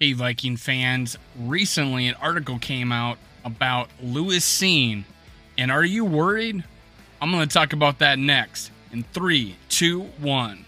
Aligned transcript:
Hey, 0.00 0.12
Viking 0.12 0.56
fans. 0.56 1.18
Recently, 1.36 2.06
an 2.06 2.14
article 2.22 2.60
came 2.60 2.92
out 2.92 3.18
about 3.44 3.90
Lewis 4.00 4.44
Cine. 4.44 5.02
And 5.56 5.72
are 5.72 5.84
you 5.84 6.04
worried? 6.04 6.62
I'm 7.20 7.32
going 7.32 7.48
to 7.48 7.52
talk 7.52 7.72
about 7.72 7.98
that 7.98 8.16
next. 8.16 8.70
In 8.92 9.02
three, 9.02 9.56
two, 9.68 10.02
one. 10.20 10.66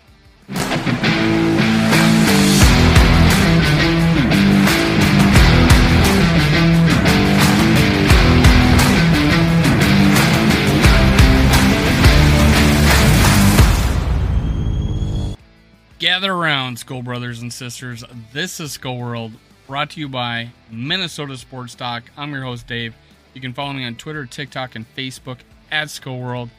Gather 16.20 16.34
around, 16.34 16.78
Skull 16.78 17.00
Brothers 17.00 17.40
and 17.40 17.50
Sisters. 17.50 18.04
This 18.34 18.60
is 18.60 18.72
Skull 18.72 18.98
World, 18.98 19.32
brought 19.66 19.88
to 19.92 20.00
you 20.00 20.06
by 20.06 20.50
Minnesota 20.70 21.34
Sports 21.38 21.74
Talk. 21.74 22.10
I'm 22.14 22.30
your 22.30 22.42
host, 22.42 22.66
Dave. 22.66 22.94
You 23.32 23.40
can 23.40 23.54
follow 23.54 23.72
me 23.72 23.86
on 23.86 23.94
Twitter, 23.94 24.26
TikTok, 24.26 24.74
and 24.74 24.84
Facebook 24.94 25.38
at 25.72 25.88
Skull 25.88 26.18
World. 26.18 26.50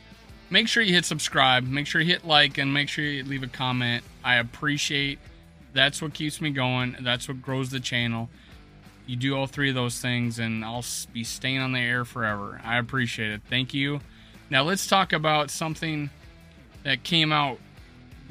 Make 0.49 0.67
sure 0.67 0.81
you 0.81 0.95
hit 0.95 1.05
subscribe, 1.05 1.63
make 1.63 1.85
sure 1.85 2.01
you 2.01 2.07
hit 2.07 2.25
like, 2.25 2.57
and 2.57 2.73
make 2.73 2.89
sure 2.89 3.05
you 3.05 3.23
leave 3.23 3.43
a 3.43 3.47
comment. 3.47 4.03
I 4.23 4.37
appreciate 4.37 5.19
that's 5.73 6.01
what 6.01 6.15
keeps 6.15 6.41
me 6.41 6.49
going. 6.49 6.97
That's 6.99 7.27
what 7.27 7.43
grows 7.43 7.69
the 7.69 7.79
channel. 7.79 8.31
You 9.05 9.15
do 9.15 9.37
all 9.37 9.45
three 9.45 9.69
of 9.69 9.75
those 9.75 10.01
things, 10.01 10.39
and 10.39 10.65
I'll 10.65 10.83
be 11.13 11.23
staying 11.23 11.59
on 11.59 11.71
the 11.71 11.81
air 11.81 12.03
forever. 12.03 12.59
I 12.65 12.79
appreciate 12.79 13.29
it. 13.29 13.41
Thank 13.47 13.75
you. 13.75 13.99
Now, 14.49 14.63
let's 14.63 14.87
talk 14.87 15.13
about 15.13 15.51
something 15.51 16.09
that 16.81 17.03
came 17.03 17.31
out 17.31 17.59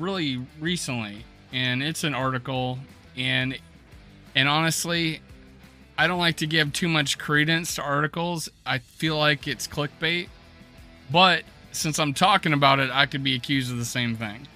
really 0.00 0.44
recently, 0.58 1.24
and 1.52 1.82
it's 1.82 2.04
an 2.04 2.14
article, 2.14 2.78
and 3.16 3.58
and 4.34 4.48
honestly, 4.48 5.20
I 5.98 6.06
don't 6.06 6.18
like 6.18 6.36
to 6.38 6.46
give 6.46 6.72
too 6.72 6.88
much 6.88 7.18
credence 7.18 7.74
to 7.74 7.82
articles. 7.82 8.48
I 8.64 8.78
feel 8.78 9.18
like 9.18 9.46
it's 9.46 9.68
clickbait, 9.68 10.28
but 11.10 11.44
since 11.72 11.98
I'm 11.98 12.14
talking 12.14 12.52
about 12.52 12.78
it, 12.78 12.90
I 12.90 13.06
could 13.06 13.22
be 13.22 13.34
accused 13.34 13.70
of 13.70 13.78
the 13.78 13.84
same 13.84 14.16
thing. 14.16 14.48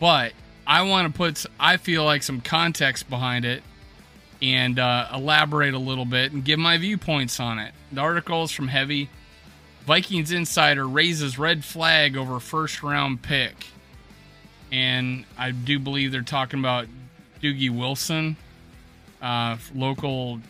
But 0.00 0.32
I 0.66 0.82
want 0.82 1.12
to 1.12 1.16
put, 1.16 1.44
I 1.60 1.76
feel 1.76 2.04
like 2.04 2.22
some 2.22 2.40
context 2.40 3.08
behind 3.08 3.44
it 3.44 3.62
and 4.42 4.78
uh, 4.78 5.08
elaborate 5.12 5.74
a 5.74 5.78
little 5.78 6.04
bit 6.04 6.32
and 6.32 6.44
give 6.44 6.58
my 6.58 6.76
viewpoints 6.78 7.38
on 7.38 7.58
it. 7.58 7.72
The 7.92 8.00
article 8.00 8.44
is 8.44 8.50
from 8.50 8.68
Heavy. 8.68 9.08
Vikings 9.86 10.32
insider 10.32 10.88
raises 10.88 11.38
red 11.38 11.64
flag 11.64 12.16
over 12.16 12.40
first 12.40 12.82
round 12.82 13.22
pick 13.22 13.66
and 14.74 15.24
I 15.38 15.52
do 15.52 15.78
believe 15.78 16.10
they're 16.10 16.22
talking 16.22 16.58
about 16.58 16.88
Doogie 17.40 17.70
Wolfson, 17.70 18.34
uh, 19.22 19.56
local 19.72 20.40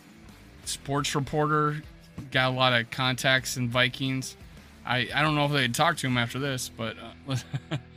sports 0.65 1.15
reporter, 1.15 1.83
got 2.31 2.51
a 2.51 2.55
lot 2.55 2.73
of 2.73 2.91
contacts 2.91 3.59
in 3.59 3.69
Vikings. 3.69 4.35
I, 4.87 5.09
I 5.15 5.21
don't 5.21 5.35
know 5.35 5.45
if 5.45 5.53
they 5.53 5.61
would 5.61 5.75
talk 5.75 5.99
to 5.99 6.07
him 6.07 6.17
after 6.17 6.39
this, 6.39 6.71
but 6.71 6.97
uh, 7.29 7.37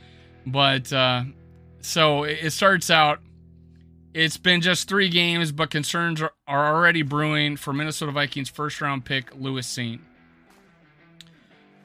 but 0.46 0.92
uh, 0.92 1.24
so 1.80 2.24
it 2.24 2.50
starts 2.50 2.90
out. 2.90 3.20
It's 4.12 4.36
been 4.36 4.60
just 4.60 4.86
three 4.86 5.08
games, 5.08 5.50
but 5.50 5.70
concerns 5.70 6.20
are, 6.20 6.32
are 6.46 6.74
already 6.76 7.00
brewing 7.00 7.56
for 7.56 7.72
Minnesota 7.72 8.12
Vikings 8.12 8.50
first 8.50 8.82
round 8.82 9.06
pick 9.06 9.34
Lewis 9.34 9.66
Cine. 9.66 10.00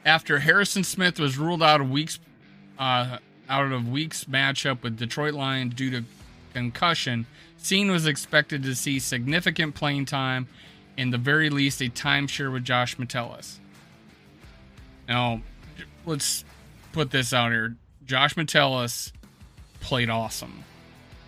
After 0.04 0.40
Harrison 0.40 0.84
Smith 0.84 1.18
was 1.18 1.38
ruled 1.38 1.62
out 1.62 1.80
of 1.80 1.90
weeks 1.90 2.18
uh, 2.78 3.18
out 3.48 3.72
of 3.72 3.88
week's 3.88 4.24
matchup 4.24 4.82
with 4.82 4.96
Detroit 4.96 5.34
Lions 5.34 5.74
due 5.74 5.90
to 5.90 6.04
concussion, 6.52 7.26
Cine 7.60 7.90
was 7.90 8.06
expected 8.06 8.62
to 8.62 8.74
see 8.74 8.98
significant 8.98 9.74
playing 9.74 10.06
time, 10.06 10.48
and 10.96 11.12
the 11.12 11.18
very 11.18 11.50
least 11.50 11.80
a 11.80 11.88
timeshare 11.88 12.52
with 12.52 12.64
Josh 12.64 12.98
Metellus. 12.98 13.58
Now, 15.08 15.42
let's 16.06 16.44
put 16.92 17.10
this 17.10 17.32
out 17.32 17.52
here. 17.52 17.76
Josh 18.06 18.36
Metellus 18.36 19.12
played 19.80 20.10
awesome, 20.10 20.64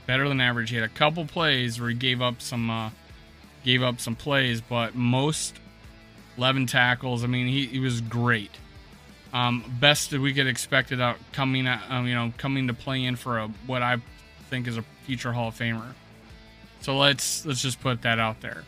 better 0.06 0.28
than 0.28 0.40
average. 0.40 0.70
He 0.70 0.76
had 0.76 0.84
a 0.84 0.88
couple 0.88 1.24
plays 1.24 1.80
where 1.80 1.88
he 1.88 1.94
gave 1.94 2.20
up 2.20 2.40
some, 2.40 2.70
uh, 2.70 2.90
gave 3.64 3.82
up 3.82 4.00
some 4.00 4.14
plays, 4.14 4.60
but 4.60 4.94
most 4.94 5.58
11 6.36 6.66
tackles. 6.66 7.24
I 7.24 7.26
mean, 7.26 7.46
he, 7.46 7.66
he 7.66 7.78
was 7.78 8.00
great. 8.00 8.52
Um, 9.36 9.70
best 9.80 10.12
that 10.12 10.20
we 10.22 10.32
could 10.32 10.46
expect 10.46 10.92
it 10.92 11.00
out 11.00 11.18
coming, 11.32 11.68
um, 11.68 12.06
you 12.06 12.14
know, 12.14 12.32
coming 12.38 12.68
to 12.68 12.72
play 12.72 13.04
in 13.04 13.16
for 13.16 13.38
a 13.38 13.48
what 13.66 13.82
I 13.82 13.98
think 14.48 14.66
is 14.66 14.78
a 14.78 14.84
future 15.04 15.30
Hall 15.30 15.48
of 15.48 15.54
Famer. 15.54 15.92
So 16.80 16.96
let's 16.96 17.44
let's 17.44 17.60
just 17.60 17.82
put 17.82 18.00
that 18.00 18.18
out 18.18 18.40
there. 18.40 18.64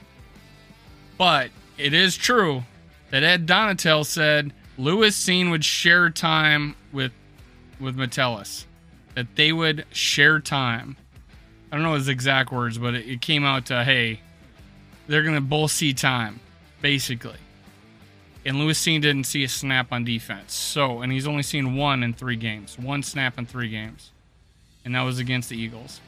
But 1.17 1.53
it 1.79 1.95
is 1.95 2.19
true 2.19 2.65
that 3.11 3.23
Ed 3.23 3.47
Donatell 3.47 4.05
said 4.05 4.53
Lewis 4.77 5.19
Cine 5.19 5.51
would 5.51 5.65
share 5.65 6.11
time 6.11 6.77
with 6.93 7.13
with 7.81 7.97
Metellus. 7.97 8.67
That 9.15 9.37
they 9.37 9.55
would 9.55 9.87
share 9.91 10.39
time. 10.39 10.99
I 11.73 11.77
don't 11.77 11.83
know 11.83 11.95
his 11.95 12.09
exact 12.09 12.53
words, 12.53 12.77
but 12.77 12.93
it, 12.93 13.09
it 13.09 13.21
came 13.23 13.43
out 13.43 13.65
to 13.67 13.85
hey, 13.85 14.21
they're 15.07 15.23
gonna 15.23 15.41
both 15.41 15.71
see 15.71 15.95
time, 15.95 16.41
basically 16.83 17.39
and 18.49 18.59
Lewis 18.59 18.83
Cine 18.83 19.03
didn't 19.03 19.25
see 19.25 19.45
a 19.45 19.49
snap 19.49 19.93
on 19.93 20.05
defense. 20.05 20.55
So, 20.55 21.03
and 21.03 21.13
he's 21.13 21.27
only 21.27 21.43
seen 21.43 21.77
one 21.77 22.03
in 22.03 22.15
three 22.15 22.35
games, 22.35 22.79
one 22.79 23.03
snap 23.03 23.37
in 23.39 23.45
three 23.45 23.69
games, 23.69 24.11
and 24.87 24.95
that 24.95 25.03
was 25.03 25.19
against 25.19 25.51
the 25.51 25.57
Eagles. 25.59 26.01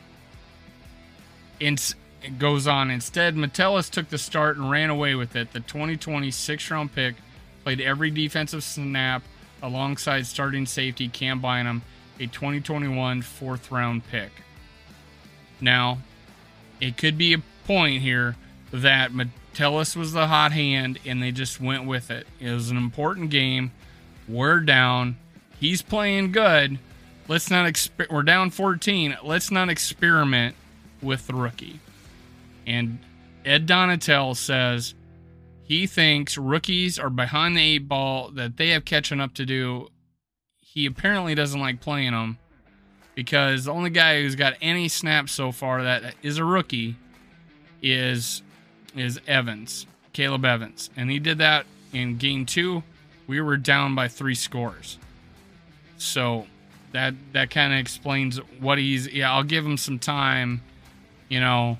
And 1.60 1.78
it 2.22 2.38
goes 2.38 2.66
on. 2.66 2.90
Instead, 2.90 3.36
Metellus 3.36 3.90
took 3.90 4.08
the 4.08 4.16
start 4.16 4.56
and 4.56 4.70
ran 4.70 4.88
away 4.88 5.14
with 5.14 5.36
it. 5.36 5.52
The 5.52 5.60
2020 5.60 6.30
six 6.30 6.70
round 6.70 6.94
pick 6.94 7.16
played 7.62 7.82
every 7.82 8.10
defensive 8.10 8.64
snap 8.64 9.22
alongside 9.62 10.26
starting 10.26 10.64
safety 10.64 11.08
Cam 11.08 11.42
Bynum, 11.42 11.82
a 12.18 12.26
2021 12.26 13.20
fourth 13.20 13.70
round 13.70 14.06
pick. 14.08 14.30
Now, 15.60 15.98
it 16.80 16.96
could 16.96 17.18
be 17.18 17.34
a 17.34 17.42
point 17.66 18.00
here 18.00 18.36
that 18.72 19.10
Metellus 19.52 19.96
was 19.96 20.12
the 20.12 20.28
hot 20.28 20.52
hand, 20.52 20.98
and 21.04 21.22
they 21.22 21.32
just 21.32 21.60
went 21.60 21.84
with 21.84 22.10
it. 22.10 22.26
It 22.38 22.50
was 22.52 22.70
an 22.70 22.76
important 22.76 23.30
game. 23.30 23.72
We're 24.28 24.60
down. 24.60 25.16
He's 25.58 25.82
playing 25.82 26.32
good. 26.32 26.78
Let's 27.28 27.50
not 27.50 27.66
exper- 27.66 28.10
we're 28.10 28.22
down 28.22 28.50
14. 28.50 29.18
Let's 29.22 29.50
not 29.50 29.68
experiment 29.68 30.54
with 31.02 31.26
the 31.26 31.34
rookie. 31.34 31.80
And 32.66 33.00
Ed 33.44 33.66
Donatell 33.66 34.36
says 34.36 34.94
he 35.64 35.86
thinks 35.86 36.38
rookies 36.38 36.98
are 36.98 37.10
behind 37.10 37.56
the 37.56 37.60
eight 37.62 37.88
ball, 37.88 38.30
that 38.30 38.56
they 38.56 38.70
have 38.70 38.84
catching 38.84 39.20
up 39.20 39.34
to 39.34 39.46
do. 39.46 39.88
He 40.60 40.86
apparently 40.86 41.34
doesn't 41.34 41.60
like 41.60 41.80
playing 41.80 42.12
them 42.12 42.38
because 43.16 43.64
the 43.64 43.72
only 43.72 43.90
guy 43.90 44.22
who's 44.22 44.36
got 44.36 44.54
any 44.62 44.88
snaps 44.88 45.32
so 45.32 45.50
far 45.50 45.82
that 45.82 46.14
is 46.22 46.38
a 46.38 46.44
rookie 46.44 46.96
is 47.82 48.42
is 48.96 49.20
Evans, 49.26 49.86
Caleb 50.12 50.44
Evans. 50.44 50.90
And 50.96 51.10
he 51.10 51.18
did 51.18 51.38
that 51.38 51.66
in 51.92 52.16
game 52.16 52.46
two. 52.46 52.82
We 53.26 53.40
were 53.40 53.56
down 53.56 53.94
by 53.94 54.08
three 54.08 54.34
scores. 54.34 54.98
So 55.98 56.46
that 56.92 57.14
that 57.32 57.50
kind 57.50 57.72
of 57.72 57.78
explains 57.78 58.38
what 58.58 58.78
he's 58.78 59.06
yeah, 59.06 59.32
I'll 59.32 59.44
give 59.44 59.64
him 59.64 59.76
some 59.76 59.98
time, 59.98 60.62
you 61.28 61.40
know, 61.40 61.78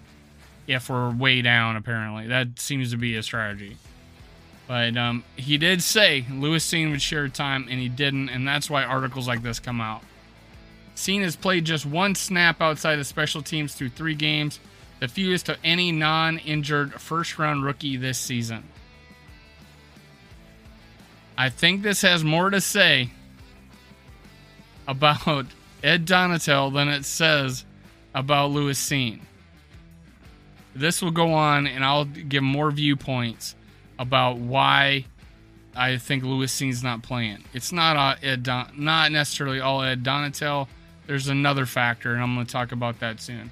if 0.66 0.88
we're 0.88 1.10
way 1.10 1.42
down 1.42 1.76
apparently. 1.76 2.28
That 2.28 2.58
seems 2.60 2.90
to 2.92 2.96
be 2.96 3.16
a 3.16 3.22
strategy. 3.22 3.76
But 4.68 4.96
um, 4.96 5.24
he 5.34 5.58
did 5.58 5.82
say 5.82 6.24
Lewis 6.30 6.64
Cine 6.64 6.92
would 6.92 7.02
share 7.02 7.28
time, 7.28 7.66
and 7.68 7.80
he 7.80 7.88
didn't, 7.88 8.28
and 8.28 8.46
that's 8.46 8.70
why 8.70 8.84
articles 8.84 9.26
like 9.26 9.42
this 9.42 9.58
come 9.58 9.80
out. 9.80 10.02
Cine 10.94 11.22
has 11.22 11.34
played 11.34 11.64
just 11.64 11.84
one 11.84 12.14
snap 12.14 12.60
outside 12.60 13.00
of 13.00 13.06
special 13.08 13.42
teams 13.42 13.74
through 13.74 13.88
three 13.88 14.14
games, 14.14 14.60
the 15.00 15.08
fewest 15.08 15.48
of 15.48 15.58
any 15.64 15.90
non 15.90 16.38
injured 16.38 16.94
first 17.00 17.38
round 17.38 17.64
rookie 17.64 17.96
this 17.96 18.18
season. 18.18 18.64
I 21.36 21.48
think 21.48 21.82
this 21.82 22.02
has 22.02 22.22
more 22.22 22.50
to 22.50 22.60
say 22.60 23.10
about 24.86 25.46
Ed 25.82 26.06
Donatell 26.06 26.72
than 26.72 26.88
it 26.88 27.04
says 27.04 27.64
about 28.14 28.50
Lewis 28.50 28.78
Cine. 28.78 29.20
This 30.74 31.02
will 31.02 31.10
go 31.10 31.32
on, 31.32 31.66
and 31.66 31.84
I'll 31.84 32.04
give 32.04 32.42
more 32.42 32.70
viewpoints 32.70 33.56
about 33.98 34.36
why 34.36 35.06
I 35.74 35.96
think 35.96 36.24
Lewis 36.24 36.52
Cine's 36.52 36.82
not 36.82 37.02
playing. 37.02 37.44
It's 37.54 37.72
not 37.72 37.96
uh, 37.96 38.16
Ed 38.22 38.42
Don- 38.42 38.72
not 38.76 39.10
necessarily 39.10 39.60
all 39.60 39.82
Ed 39.82 40.02
Donatell. 40.04 40.68
There's 41.06 41.28
another 41.28 41.66
factor, 41.66 42.12
and 42.12 42.22
I'm 42.22 42.34
going 42.34 42.46
to 42.46 42.52
talk 42.52 42.72
about 42.72 43.00
that 43.00 43.20
soon. 43.20 43.50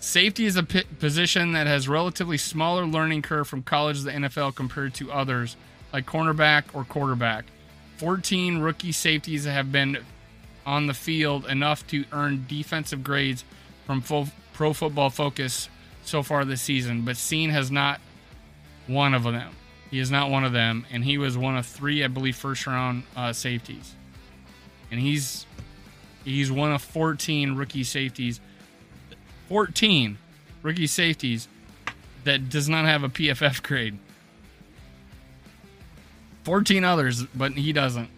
Safety 0.00 0.46
is 0.46 0.56
a 0.56 0.62
p- 0.62 0.84
position 0.98 1.52
that 1.52 1.66
has 1.66 1.86
relatively 1.86 2.38
smaller 2.38 2.86
learning 2.86 3.20
curve 3.20 3.46
from 3.46 3.62
college 3.62 3.98
to 3.98 4.04
the 4.04 4.12
NFL 4.12 4.56
compared 4.56 4.94
to 4.94 5.12
others 5.12 5.56
like 5.92 6.06
cornerback 6.06 6.64
or 6.72 6.84
quarterback. 6.84 7.44
14 7.98 8.60
rookie 8.60 8.92
safeties 8.92 9.44
have 9.44 9.70
been 9.70 9.98
on 10.64 10.86
the 10.86 10.94
field 10.94 11.44
enough 11.46 11.86
to 11.88 12.06
earn 12.12 12.46
defensive 12.48 13.04
grades 13.04 13.44
from 13.84 14.00
full, 14.00 14.28
Pro 14.54 14.72
Football 14.72 15.10
Focus 15.10 15.68
so 16.02 16.22
far 16.22 16.46
this 16.46 16.62
season, 16.62 17.04
but 17.04 17.16
Cine 17.16 17.50
has 17.50 17.70
not 17.70 18.00
one 18.86 19.12
of 19.12 19.24
them. 19.24 19.54
He 19.90 19.98
is 19.98 20.10
not 20.10 20.30
one 20.30 20.44
of 20.44 20.52
them, 20.52 20.86
and 20.90 21.04
he 21.04 21.18
was 21.18 21.36
one 21.36 21.56
of 21.58 21.66
three, 21.66 22.02
I 22.02 22.08
believe, 22.08 22.36
first 22.36 22.66
round 22.66 23.02
uh, 23.16 23.32
safeties. 23.32 23.94
And 24.90 24.98
he's 24.98 25.44
he's 26.24 26.50
one 26.50 26.72
of 26.72 26.80
14 26.82 27.54
rookie 27.54 27.84
safeties. 27.84 28.40
14 29.50 30.16
rookie 30.62 30.86
safeties 30.86 31.48
that 32.22 32.48
does 32.48 32.68
not 32.68 32.84
have 32.84 33.02
a 33.02 33.08
PFF 33.08 33.62
grade. 33.64 33.98
14 36.44 36.84
others, 36.84 37.24
but 37.24 37.52
he 37.52 37.72
doesn't. 37.72 38.08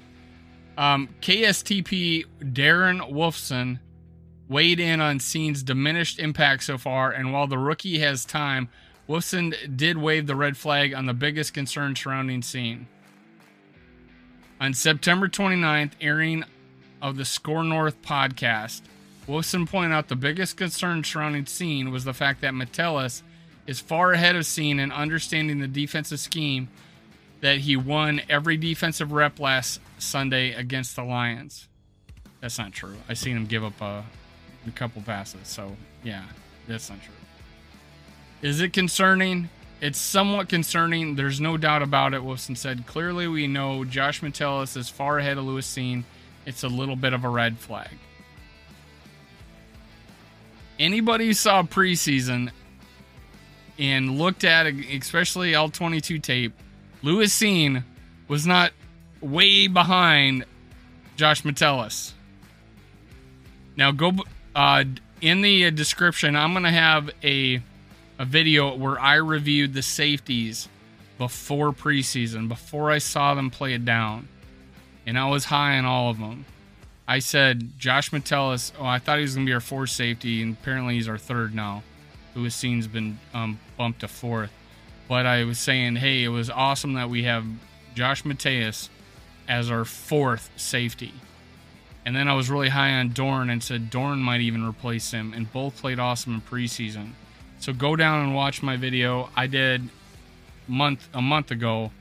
Um, 0.77 1.09
KSTP 1.23 2.27
Darren 2.41 3.11
Wolfson 3.11 3.79
weighed 4.47 4.79
in 4.79 5.01
on 5.01 5.19
Cine's 5.19 5.63
diminished 5.63 6.19
impact 6.19 6.65
so 6.65 6.77
far, 6.77 7.11
and 7.11 7.33
while 7.33 7.47
the 7.47 7.59
rookie 7.59 7.99
has 8.01 8.27
time, 8.27 8.69
Wolfson 9.09 9.55
did 9.75 9.97
wave 9.97 10.27
the 10.27 10.37
red 10.37 10.59
flag 10.59 10.93
on 10.93 11.07
the 11.07 11.15
biggest 11.15 11.55
concern 11.55 11.97
surrounding 11.97 12.43
Cine. 12.43 12.85
On 14.61 14.75
September 14.75 15.29
29th, 15.29 15.93
airing 15.99 16.45
of 17.01 17.17
the 17.17 17.23
Skor 17.23 17.67
North 17.67 18.03
podcast, 18.03 18.83
Wolfson 19.29 19.69
pointed 19.69 19.95
out 19.95 20.09
the 20.09 20.17
biggest 20.17 20.57
concern 20.57 21.05
surrounding 21.05 21.45
Cine 21.45 21.93
was 21.93 22.05
the 22.05 22.13
fact 22.13 22.41
that 22.41 22.55
Metellus 22.55 23.23
is 23.67 23.79
far 23.79 24.13
ahead 24.13 24.35
of 24.35 24.43
Cine 24.43 24.81
in 24.81 24.91
understanding 24.91 25.61
the 25.61 25.69
defensive 25.69 26.19
scheme 26.19 26.69
that 27.41 27.59
he 27.59 27.77
won 27.77 28.21
every 28.29 28.57
defensive 28.57 29.13
rep 29.13 29.39
last 29.39 29.81
Sunday 29.99 30.53
against 30.53 30.97
the 30.97 31.05
Lions. 31.05 31.69
That's 32.41 32.59
not 32.59 32.73
true. 32.73 32.97
I 33.09 33.15
seen 33.15 33.37
him 33.37 33.47
give 33.47 33.63
up 33.63 33.81
a, 33.81 34.05
a 34.67 34.71
couple 34.73 35.03
passes, 35.03 35.47
so 35.47 35.77
yeah, 36.03 36.25
that's 36.67 36.91
not 36.91 37.01
true. 37.03 37.15
Is 38.43 38.61
it 38.61 38.73
concerning? 38.73 39.49
It's 39.81 39.99
somewhat 39.99 40.49
concerning. 40.49 41.15
There's 41.15 41.41
no 41.41 41.57
doubt 41.57 41.83
about 41.83 42.15
it. 42.15 42.23
Wolfson 42.23 42.57
said, 42.57 42.87
clearly 42.87 43.29
we 43.29 43.47
know 43.47 43.85
Josh 43.85 44.23
Metellus 44.23 44.77
is 44.77 44.89
far 44.89 45.19
ahead 45.19 45.39
of 45.39 45.45
Lewis 45.45 45.73
Cine. 45.73 46.03
It's 46.45 46.65
a 46.65 46.69
little 46.69 46.97
bit 46.97 47.13
of 47.13 47.25
a 47.25 47.29
red 47.29 47.59
flag. 47.59 47.91
Anybody 50.79 51.27
who 51.27 51.35
saw 51.35 51.63
preseason 51.63 52.51
and 53.79 54.19
looked 54.19 54.45
at, 54.45 54.67
especially 54.67 55.53
L22 55.53 56.23
tape, 56.23 56.53
Lewis 57.03 57.39
Cine 57.39 57.85
was 58.29 58.47
not 58.47 58.73
way 59.21 59.67
behind 59.67 60.45
Josh 61.17 61.45
Metellus. 61.45 62.15
Now 63.77 63.91
go 63.93 64.13
uh, 64.55 64.85
in 65.21 65.41
the 65.43 65.71
description. 65.71 66.37
I'm 66.37 66.53
gonna 66.53 66.71
have 66.71 67.11
a 67.23 67.63
a 68.19 68.25
video 68.25 68.77
where 68.77 69.01
I 69.01 69.17
reviewed 69.17 69.75
the 69.75 69.83
safeties 69.83 70.69
before 71.19 71.73
preseason, 71.73 72.49
before 72.49 72.91
I 72.91 72.99
saw 72.99 73.35
them 73.35 73.51
play 73.51 73.75
it 73.75 73.85
down, 73.85 74.29
and 75.07 75.19
I 75.19 75.29
was 75.29 75.47
high 75.47 75.79
on 75.79 75.85
all 75.85 76.11
of 76.11 76.19
them. 76.19 76.45
I 77.07 77.19
said 77.19 77.79
Josh 77.79 78.13
Metellus. 78.13 78.73
Oh, 78.79 78.85
I 78.85 78.99
thought 78.99 79.19
he 79.19 79.23
was 79.23 79.35
gonna 79.35 79.47
be 79.47 79.53
our 79.53 79.61
fourth 79.61 79.91
safety, 79.91 80.43
and 80.43 80.57
apparently 80.61 80.95
he's 80.95 81.09
our 81.09 81.19
third 81.19 81.55
now. 81.55 81.83
Lewis 82.35 82.55
Cine's 82.55 82.87
been 82.87 83.19
um, 83.35 83.61
bumped 83.77 84.01
to 84.01 84.09
fourth, 84.09 84.51
but 85.09 85.27
I 85.27 85.45
was 85.45 85.59
saying, 85.59 85.97
hey, 85.97 86.25
it 86.25 86.29
was 86.29 86.49
awesome 86.49 86.95
that 86.95 87.11
we 87.11 87.25
have 87.25 87.45
Josh 87.95 88.25
Mateus 88.25 88.89
as 89.49 89.71
our 89.71 89.85
fourth 89.85 90.51
safety. 90.57 91.13
And 92.05 92.17
then 92.17 92.27
I 92.29 92.35
was 92.35 92.51
really 92.51 92.71
high 92.71 92.95
on 92.95 93.11
Dorn 93.11 93.51
and 93.51 93.63
said 93.63 93.91
Dorn 93.91 94.21
might 94.21 94.41
even 94.41 94.67
replace 94.67 95.11
him, 95.11 95.33
and 95.35 95.53
both 95.53 95.77
played 95.77 95.99
awesome 95.99 96.35
in 96.35 96.41
preseason. 96.41 97.11
So 97.59 97.73
go 97.73 97.95
down 97.95 98.25
and 98.25 98.35
watch 98.35 98.63
my 98.63 98.77
video. 98.77 99.29
I 99.37 99.47
did 99.47 99.89
month 100.67 101.09
a 101.15 101.23
month 101.23 101.51
ago, 101.51 101.93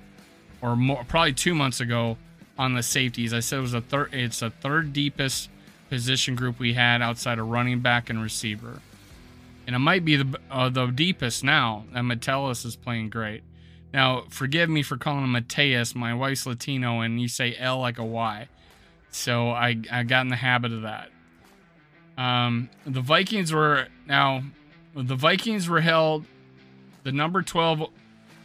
or 0.61 0.75
more, 0.75 1.03
probably 1.03 1.33
two 1.33 1.53
months 1.53 1.81
ago, 1.81 2.17
on 2.61 2.75
the 2.75 2.83
safeties. 2.83 3.33
I 3.33 3.39
said 3.39 3.57
it 3.57 3.61
was 3.61 3.73
a 3.73 3.81
third. 3.81 4.13
It's 4.13 4.39
the 4.39 4.51
third 4.51 4.93
deepest 4.93 5.49
position 5.89 6.35
group 6.35 6.59
we 6.59 6.73
had 6.73 7.01
outside 7.01 7.39
of 7.39 7.49
running 7.49 7.79
back 7.79 8.07
and 8.09 8.21
receiver, 8.21 8.81
and 9.65 9.75
it 9.75 9.79
might 9.79 10.05
be 10.05 10.15
the 10.15 10.39
uh, 10.51 10.69
the 10.69 10.85
deepest 10.85 11.43
now. 11.43 11.85
And 11.93 12.07
Metellus 12.07 12.63
is 12.63 12.75
playing 12.75 13.09
great. 13.09 13.41
Now, 13.91 14.25
forgive 14.29 14.69
me 14.69 14.83
for 14.83 14.95
calling 14.95 15.23
him 15.23 15.31
Mateus. 15.31 15.95
My 15.95 16.13
wife's 16.13 16.45
Latino, 16.45 17.01
and 17.01 17.19
you 17.19 17.27
say 17.27 17.55
L 17.57 17.79
like 17.79 17.97
a 17.97 18.05
Y, 18.05 18.47
so 19.09 19.49
I 19.49 19.81
I 19.91 20.03
got 20.03 20.21
in 20.21 20.27
the 20.27 20.35
habit 20.35 20.71
of 20.71 20.83
that. 20.83 21.09
Um, 22.17 22.69
the 22.85 23.01
Vikings 23.01 23.51
were 23.51 23.87
now 24.05 24.43
the 24.95 25.15
Vikings 25.15 25.67
were 25.67 25.81
held 25.81 26.25
the 27.03 27.11
number 27.11 27.41
12 27.41 27.89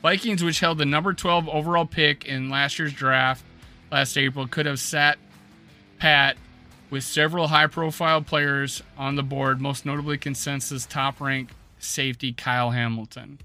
Vikings 0.01 0.43
which 0.43 0.61
held 0.61 0.79
the 0.79 0.87
number 0.87 1.13
12 1.13 1.49
overall 1.51 1.85
pick 1.85 2.25
in 2.25 2.49
last 2.49 2.79
year's 2.79 2.95
draft 2.95 3.45
last 3.91 4.17
April 4.17 4.47
could 4.47 4.67
have 4.67 4.81
sat 4.81 5.19
pat 5.99 6.37
with 6.91 7.05
several 7.05 7.49
high 7.49 7.67
profile 7.67 8.23
players 8.23 8.83
on 8.97 9.17
the 9.17 9.23
board, 9.23 9.61
most 9.61 9.85
notably 9.85 10.19
consensus 10.19 10.87
top 10.87 11.21
rank 11.21 11.51
safety 11.79 12.33
Kyle 12.33 12.71
Hamilton. 12.71 13.39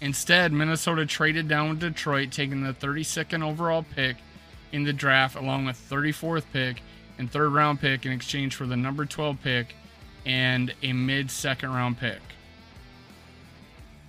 Instead, 0.00 0.52
Minnesota 0.52 1.06
traded 1.06 1.48
down 1.48 1.70
with 1.70 1.80
Detroit, 1.80 2.30
taking 2.30 2.62
the 2.62 2.72
32nd 2.72 3.42
overall 3.42 3.84
pick 3.94 4.16
in 4.70 4.84
the 4.84 4.92
draft, 4.92 5.34
along 5.34 5.64
with 5.64 5.76
34th 5.90 6.44
pick 6.52 6.82
and 7.18 7.30
third 7.30 7.52
round 7.52 7.80
pick 7.80 8.06
in 8.06 8.12
exchange 8.12 8.54
for 8.54 8.66
the 8.66 8.76
number 8.76 9.04
12 9.04 9.42
pick 9.42 9.74
and 10.24 10.72
a 10.82 10.92
mid 10.92 11.30
second 11.30 11.70
round 11.72 11.98
pick. 11.98 12.20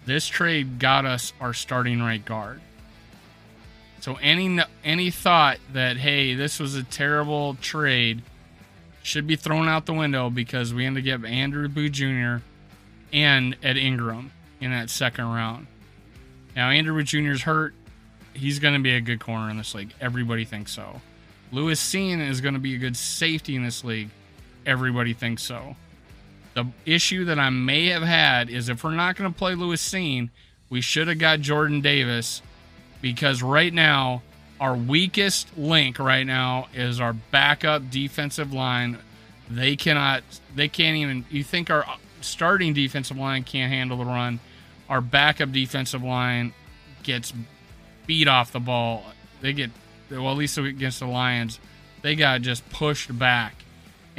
This 0.06 0.28
trade 0.28 0.80
got 0.80 1.06
us 1.06 1.34
our 1.40 1.54
starting 1.54 2.02
right 2.02 2.24
guard. 2.24 2.62
So 4.02 4.16
any 4.22 4.60
any 4.84 5.12
thought 5.12 5.58
that 5.74 5.98
hey, 5.98 6.34
this 6.34 6.60
was 6.60 6.76
a 6.76 6.84
terrible 6.84 7.56
trade 7.56 8.22
should 9.04 9.28
be 9.28 9.36
thrown 9.36 9.68
out 9.68 9.86
the 9.86 9.94
window 9.94 10.30
because 10.30 10.74
we 10.74 10.86
ended 10.86 11.08
up 11.10 11.26
Andrew 11.26 11.68
Booth 11.68 11.94
Jr. 11.94 12.38
and 13.12 13.56
Ed 13.64 13.78
Ingram 13.78 14.32
in 14.62 14.72
that 14.72 14.90
second 14.90 15.26
round. 15.26 15.68
Now 16.56 16.70
Andrew 16.70 16.96
Booth 16.96 17.08
Jr. 17.08 17.32
is 17.32 17.42
hurt. 17.42 17.74
He's 18.34 18.60
going 18.60 18.74
to 18.74 18.80
be 18.80 18.96
a 18.96 19.02
good 19.02 19.20
corner 19.20 19.50
in 19.50 19.58
this 19.58 19.74
league. 19.74 19.94
Everybody 20.00 20.46
thinks 20.46 20.72
so. 20.72 21.02
Lewis 21.52 21.82
Cine 21.82 22.28
is 22.28 22.42
going 22.42 22.54
to 22.54 22.60
be 22.60 22.76
a 22.76 22.78
good 22.78 22.96
safety 22.96 23.56
in 23.56 23.64
this 23.64 23.84
league. 23.84 24.10
Everybody 24.66 25.14
thinks 25.14 25.44
so. 25.44 25.76
The 26.54 26.66
issue 26.86 27.26
that 27.26 27.40
I 27.40 27.50
may 27.50 27.88
have 27.88 28.04
had 28.04 28.50
is 28.50 28.70
if 28.70 28.84
we're 28.84 28.92
not 28.92 29.16
going 29.16 29.32
to 29.32 29.38
play 29.38 29.56
Lewis 29.56 29.88
Cine, 29.88 30.30
we 30.70 30.82
should 30.82 31.08
have 31.08 31.18
got 31.18 31.40
Jordan 31.40 31.82
Davis 31.82 32.42
because 33.02 33.42
right 33.42 33.74
now, 33.74 34.22
our 34.60 34.76
weakest 34.76 35.58
link 35.58 36.00
right 36.00 36.26
now 36.26 36.68
is 36.74 37.00
our 37.00 37.14
backup 37.14 37.90
defensive 37.90 38.52
line. 38.52 38.98
They 39.50 39.76
cannot, 39.76 40.24
they 40.54 40.68
can't 40.68 40.98
even, 40.98 41.26
you 41.30 41.44
think 41.44 41.70
our 41.70 41.86
starting 42.22 42.74
defensive 42.74 43.18
line 43.18 43.44
can't 43.44 43.72
handle 43.72 43.98
the 43.98 44.06
run. 44.06 44.40
Our 44.90 45.02
backup 45.02 45.52
defensive 45.52 46.04
line 46.04 46.54
gets 47.04 47.34
beat 48.06 48.28
off 48.28 48.52
the 48.52 48.60
ball. 48.60 49.06
They 49.42 49.54
get, 49.54 49.72
well, 50.12 50.32
at 50.32 50.38
least 50.38 50.58
against 50.58 51.00
the 51.00 51.08
Lions, 51.08 51.60
they 52.02 52.16
got 52.16 52.42
just 52.42 52.70
pushed 52.70 53.18
back 53.18 53.64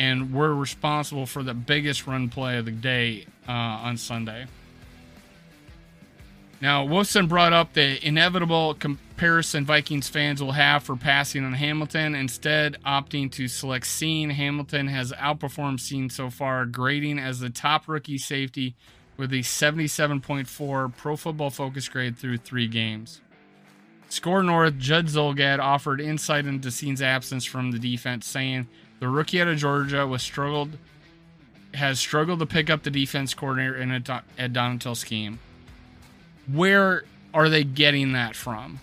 and 0.00 0.32
we're 0.32 0.54
responsible 0.54 1.26
for 1.26 1.42
the 1.42 1.52
biggest 1.52 2.06
run 2.06 2.30
play 2.30 2.56
of 2.56 2.64
the 2.64 2.70
day 2.70 3.26
uh, 3.46 3.52
on 3.52 3.99
Sunday. 3.99 4.46
Now, 6.61 6.87
Wolfson 6.87 7.26
brought 7.26 7.55
up 7.55 7.73
the 7.73 8.07
inevitable 8.07 8.75
comparison 8.75 9.64
Vikings 9.64 10.11
fans 10.11 10.43
will 10.43 10.52
have 10.52 10.83
for 10.83 10.95
passing 10.95 11.43
on 11.45 11.55
Hamilton, 11.55 12.14
instead 12.14 12.76
opting 12.85 13.33
to 13.33 13.49
select 13.49 13.87
Cine. 13.87 14.31
Hamilton 14.31 14.88
has 14.88 15.12
outperformed 15.12 15.79
Cine 15.79 16.12
so 16.12 16.29
far, 16.29 16.67
grading 16.67 17.19
as 17.19 17.40
the 17.40 17.49
top 17.49 17.88
rookie 17.88 18.19
safety 18.19 18.75
with 19.17 19.33
a 19.33 19.38
77.4 19.38 20.97
Pro 20.97 21.17
Football 21.17 21.50
Focus 21.50 21.88
grade 21.88 22.19
through 22.19 22.38
three 22.38 22.69
games. 22.69 23.23
Skor 24.11 24.45
North, 24.45 24.76
Judd 24.76 25.07
Zulgad 25.07 25.61
offered 25.61 26.00
insight 26.00 26.45
into 26.45 26.69
Cine's 26.69 27.00
absence 27.00 27.45
from 27.45 27.71
the 27.71 27.79
defense, 27.79 28.26
saying 28.26 28.67
the 28.99 29.09
rookie 29.09 29.40
out 29.40 29.49
of 29.49 29.57
Georgia 29.57 30.07
was 30.07 30.23
struggled 30.23 30.76
has 31.75 32.00
struggled 32.00 32.40
to 32.40 32.47
pick 32.47 32.69
up 32.69 32.83
the 32.83 32.90
defense 32.90 33.33
coordinator 33.33 33.76
in 33.76 33.93
a 33.93 34.23
Ed 34.37 34.52
Donatell 34.52 34.97
scheme. 34.97 35.38
Where 36.52 37.04
are 37.35 37.49
they 37.49 37.64
getting 37.64 38.12
that 38.12 38.35
from? 38.35 38.80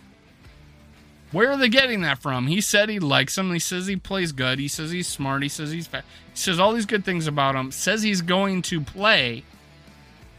Where 1.32 1.52
are 1.52 1.58
they 1.58 1.70
getting 1.70 2.02
that 2.02 2.20
from? 2.20 2.48
He 2.48 2.62
said 2.62 2.88
he 2.88 3.00
likes 3.00 3.38
him. 3.38 3.52
He 3.52 3.60
says 3.60 3.88
he 3.88 3.98
plays 3.98 4.32
good. 4.32 4.60
He 4.60 4.68
says 4.68 4.92
he's 4.92 5.08
smart. 5.08 5.44
He 5.44 5.50
says 5.50 5.72
he's 5.72 5.88
fast. 5.88 6.06
He 6.32 6.38
says 6.40 6.60
all 6.60 6.74
these 6.74 6.86
good 6.86 7.04
things 7.04 7.28
about 7.28 7.56
him. 7.56 7.72
Says 7.72 8.02
he's 8.02 8.22
going 8.22 8.62
to 8.64 8.80
play. 8.80 9.44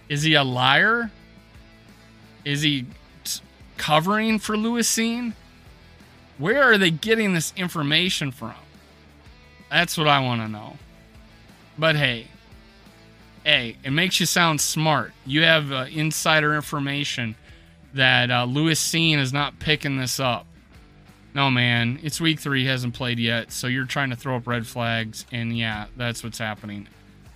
Is 0.09 0.23
he 0.23 0.35
a 0.35 0.45
liar? 0.45 1.11
Is 2.45 2.63
he 2.63 2.87
covering 3.77 4.39
for 4.39 4.57
Lewis 4.57 4.91
Cine? 4.91 5.35
Where 6.39 6.63
are 6.63 6.79
they 6.79 6.91
getting 6.91 7.35
this 7.35 7.53
information 7.57 8.31
from? 8.31 8.55
That's 9.71 9.99
what 9.99 10.09
I 10.09 10.21
want 10.21 10.41
to 10.41 10.49
know. 10.49 10.79
But 11.77 11.97
hey, 11.97 12.29
hey, 13.45 13.77
it 13.83 13.91
makes 13.91 14.21
you 14.21 14.27
sound 14.27 14.61
smart. 14.61 15.13
You 15.27 15.43
have 15.43 15.73
uh, 15.73 15.87
insider 15.91 16.55
information 16.55 17.37
that 17.95 18.31
uh, 18.31 18.45
Lewis 18.45 18.81
Cine 18.81 19.19
is 19.19 19.33
not 19.33 19.59
picking 19.59 19.97
this 19.97 20.21
up. 20.21 20.47
No, 21.35 21.51
man, 21.51 22.01
it's 22.03 22.21
week 22.21 22.41
three. 22.41 22.63
He 22.63 22.67
hasn't 22.69 22.95
played 22.95 23.19
yet, 23.19 23.53
so 23.53 23.67
you're 23.67 23.85
trying 23.85 24.11
to 24.11 24.17
throw 24.17 24.37
up 24.37 24.47
red 24.47 24.67
flags, 24.67 25.25
and 25.31 25.57
yeah, 25.57 25.87
that's 25.97 26.25
what's 26.25 26.39
happening. 26.39 26.89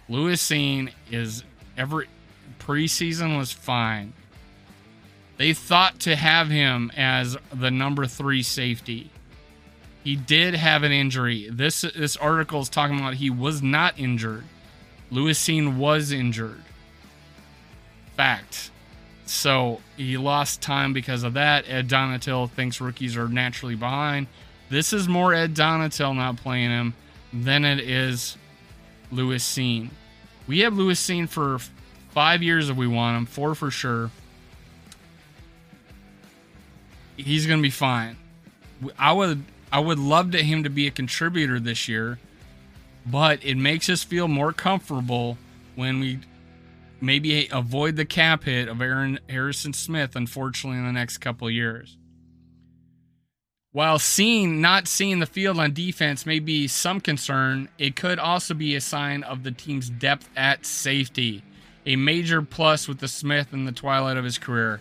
Lewis 0.09 0.43
Cine 0.43 0.93
is 1.11 1.45
every 1.77 2.09
preseason 2.59 3.39
was 3.39 3.53
fine. 3.53 4.13
They 5.37 5.53
thought 5.53 6.01
to 6.01 6.17
have 6.17 6.49
him 6.49 6.91
as 6.97 7.37
the 7.53 7.71
number 7.71 8.07
three 8.07 8.43
safety. 8.43 9.11
He 10.05 10.17
did 10.17 10.55
have 10.55 10.83
an 10.83 10.93
injury. 10.93 11.49
This 11.51 11.83
this 11.83 12.17
article 12.17 12.61
is 12.61 12.69
talking 12.69 12.99
about 12.99 13.15
he 13.15 13.31
was 13.31 13.63
not 13.63 13.99
injured. 13.99 14.45
Lewis 15.13 15.39
Cine 15.39 15.77
was 15.77 16.11
injured. 16.11 16.63
Fact. 18.17 18.71
So 19.27 19.81
he 19.97 20.17
lost 20.17 20.63
time 20.63 20.95
because 20.95 21.23
of 21.23 21.35
that. 21.35 21.69
Ed 21.69 21.89
Donatell 21.89 22.51
thinks 22.51 22.81
rookies 22.81 23.17
are 23.17 23.29
naturally 23.29 23.75
behind. 23.75 24.27
This 24.71 24.95
is 24.95 25.07
more 25.07 25.35
Ed 25.35 25.55
Donatell 25.55 26.17
not 26.17 26.39
playing 26.39 26.71
him 26.71 26.95
than 27.33 27.65
it 27.67 27.79
is 27.79 28.39
Lewis 29.11 29.47
Cine. 29.47 29.91
We 30.47 30.61
have 30.61 30.75
Lewis 30.75 31.07
Cine 31.07 31.29
for 31.29 31.59
five 32.11 32.43
years 32.43 32.71
if 32.71 32.77
we 32.77 32.87
want 32.87 33.19
him, 33.19 33.27
four 33.27 33.55
for 33.55 33.71
sure. 33.71 34.11
He's 37.19 37.47
gonna 37.47 37.63
be 37.63 37.71
fine. 37.71 38.17
I 38.99 39.13
would 39.13 39.45
I 39.71 39.81
would 39.81 39.99
love 39.99 40.33
to 40.33 40.43
him 40.43 40.65
to 40.65 40.71
be 40.71 40.87
a 40.87 40.91
contributor 40.91 41.61
this 41.61 41.87
year, 41.87 42.19
but 43.07 43.45
it 43.45 43.57
makes 43.57 43.89
us 43.89 44.05
feel 44.05 44.29
more 44.29 44.53
comfortable 44.53 45.39
when 45.75 46.01
we 46.01 46.19
maybe 47.01 47.49
avoid 47.51 47.97
the 47.97 48.05
cap 48.05 48.45
hit 48.45 48.69
of 48.69 48.81
Aaron 48.81 49.19
Harrison 49.29 49.73
Smith, 49.73 50.15
unfortunately, 50.15 50.79
in 50.79 50.87
the 50.87 50.93
next 50.93 51.19
couple 51.19 51.51
years. 51.51 51.97
While 53.73 53.99
seeing 53.99 54.61
not 54.61 54.87
seeing 54.87 55.19
the 55.19 55.27
field 55.27 55.59
on 55.59 55.73
defense 55.73 56.27
may 56.27 56.39
be 56.39 56.69
some 56.69 57.01
concern, 57.01 57.69
it 57.79 57.97
could 57.97 58.19
also 58.19 58.53
be 58.53 58.77
a 58.77 58.81
sign 58.83 59.23
of 59.23 59.43
the 59.43 59.51
team's 59.51 59.89
depth 59.89 60.29
at 60.37 60.67
safety, 60.67 61.43
a 61.87 61.97
major 61.97 62.43
plus 62.43 62.87
with 62.87 62.99
the 62.99 63.09
Smith 63.09 63.53
in 63.53 63.65
the 63.65 63.73
twilight 63.73 64.19
of 64.19 64.25
his 64.25 64.39
career. 64.39 64.81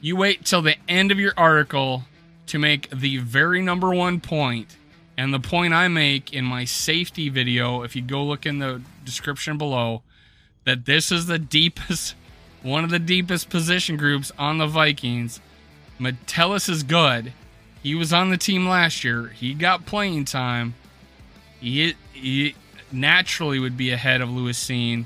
You 0.00 0.16
wait 0.16 0.44
till 0.44 0.62
the 0.62 0.76
end 0.88 1.12
of 1.12 1.20
your 1.20 1.34
article 1.36 2.02
to 2.46 2.58
make 2.58 2.90
the 2.90 3.18
very 3.18 3.62
number 3.62 3.94
one 3.94 4.18
point, 4.18 4.76
and 5.20 5.34
the 5.34 5.38
point 5.38 5.74
I 5.74 5.86
make 5.88 6.32
in 6.32 6.46
my 6.46 6.64
safety 6.64 7.28
video, 7.28 7.82
if 7.82 7.94
you 7.94 8.00
go 8.00 8.24
look 8.24 8.46
in 8.46 8.58
the 8.58 8.80
description 9.04 9.58
below, 9.58 10.00
that 10.64 10.86
this 10.86 11.12
is 11.12 11.26
the 11.26 11.38
deepest, 11.38 12.14
one 12.62 12.84
of 12.84 12.90
the 12.90 12.98
deepest 12.98 13.50
position 13.50 13.98
groups 13.98 14.32
on 14.38 14.56
the 14.56 14.66
Vikings. 14.66 15.38
Metellus 15.98 16.70
is 16.70 16.82
good. 16.82 17.34
He 17.82 17.94
was 17.94 18.14
on 18.14 18.30
the 18.30 18.38
team 18.38 18.66
last 18.66 19.04
year. 19.04 19.26
He 19.26 19.52
got 19.52 19.84
playing 19.84 20.24
time. 20.24 20.72
He, 21.60 21.96
he 22.14 22.54
naturally 22.90 23.58
would 23.58 23.76
be 23.76 23.90
ahead 23.90 24.22
of 24.22 24.30
Lewis 24.30 24.58
Cine. 24.58 25.04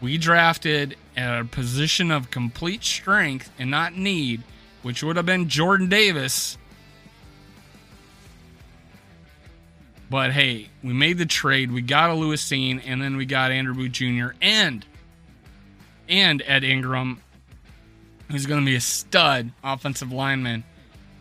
We 0.00 0.18
drafted 0.18 0.94
at 1.16 1.40
a 1.40 1.44
position 1.44 2.12
of 2.12 2.30
complete 2.30 2.84
strength 2.84 3.50
and 3.58 3.72
not 3.72 3.96
need, 3.96 4.44
which 4.82 5.02
would 5.02 5.16
have 5.16 5.26
been 5.26 5.48
Jordan 5.48 5.88
Davis. 5.88 6.58
But 10.10 10.32
hey, 10.32 10.70
we 10.82 10.92
made 10.92 11.18
the 11.18 11.26
trade. 11.26 11.70
We 11.70 11.82
got 11.82 12.10
a 12.10 12.14
Lewis 12.14 12.42
Cine, 12.42 12.82
and 12.84 13.02
then 13.02 13.16
we 13.16 13.26
got 13.26 13.50
Andrew 13.50 13.74
Booth 13.74 13.92
Jr. 13.92 14.28
and 14.40 14.84
and 16.08 16.42
Ed 16.46 16.64
Ingram, 16.64 17.20
who's 18.30 18.46
going 18.46 18.60
to 18.60 18.66
be 18.66 18.76
a 18.76 18.80
stud 18.80 19.52
offensive 19.62 20.12
lineman 20.12 20.64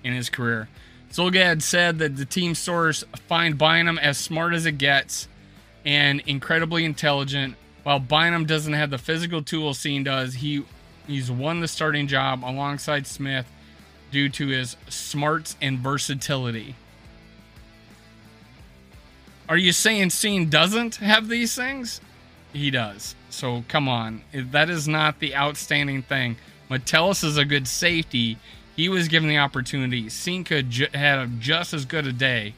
in 0.04 0.14
his 0.14 0.30
career. 0.30 0.70
Zulgad 1.12 1.62
said 1.62 2.00
that 2.00 2.16
the 2.16 2.26
team 2.26 2.56
source 2.56 3.04
find 3.28 3.58
Bynum 3.58 3.98
as 3.98 4.18
smart 4.18 4.54
as 4.54 4.66
it 4.66 4.78
gets 4.78 5.28
and 5.86 6.22
incredibly 6.26 6.86
intelligent. 6.86 7.56
While 7.84 8.00
Bynum 8.00 8.46
doesn't 8.46 8.74
have 8.74 8.90
the 8.90 8.98
physical 8.98 9.42
tools 9.42 9.80
Cine 9.80 10.04
does, 10.04 10.36
he 10.36 10.64
he's 11.08 11.32
won 11.32 11.60
the 11.60 11.68
starting 11.68 12.08
job 12.08 12.44
alongside 12.44 13.08
Smith 13.08 13.46
due 14.12 14.30
to 14.30 14.48
his 14.48 14.78
smarts 14.90 15.56
and 15.62 15.80
versatility. 15.80 16.76
Are 19.50 19.58
you 19.58 19.72
saying 19.72 20.10
Cine 20.10 20.50
doesn't 20.50 20.98
have 20.98 21.30
these 21.30 21.56
things? 21.56 22.02
He 22.54 22.72
does. 22.72 23.16
So 23.30 23.64
come 23.68 23.88
on, 23.88 24.24
that 24.34 24.70
is 24.70 24.88
not 24.88 25.20
the 25.20 25.36
outstanding 25.36 26.02
thing. 26.02 26.38
Metellus 26.70 27.24
is 27.24 27.38
a 27.38 27.46
good 27.46 27.68
safety. 27.68 28.38
He 28.76 28.90
was 28.90 29.08
given 29.08 29.30
the 29.30 29.38
opportunity. 29.38 30.10
Could 30.44 30.70
ju- 30.70 30.88
had 30.94 31.40
just 31.40 31.74
as 31.74 31.86
good 31.86 32.06
a 32.06 32.12
day. 32.12 32.54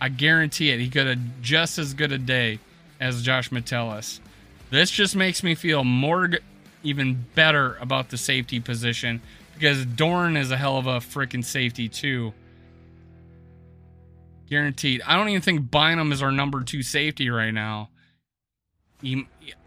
I 0.00 0.08
guarantee 0.08 0.70
it. 0.70 0.80
He 0.80 0.88
could 0.90 1.06
have 1.06 1.18
just 1.42 1.78
as 1.78 1.94
good 1.94 2.12
a 2.12 2.18
day 2.18 2.60
as 3.00 3.22
Josh 3.22 3.50
Metellus. 3.50 4.20
This 4.70 4.90
just 4.90 5.16
makes 5.16 5.42
me 5.42 5.54
feel 5.54 5.82
more, 5.82 6.30
even 6.82 7.26
better 7.34 7.76
about 7.80 8.10
the 8.10 8.18
safety 8.18 8.60
position 8.60 9.20
because 9.54 9.84
Dorn 9.84 10.36
is 10.36 10.50
a 10.50 10.56
hell 10.56 10.78
of 10.78 10.86
a 10.86 10.98
freaking 10.98 11.44
safety 11.44 11.88
too. 11.88 12.32
Guaranteed. 14.48 15.02
I 15.06 15.16
don't 15.16 15.28
even 15.28 15.42
think 15.42 15.70
Bynum 15.70 16.12
is 16.12 16.22
our 16.22 16.32
number 16.32 16.62
two 16.62 16.82
safety 16.82 17.28
right 17.28 17.50
now. 17.50 17.90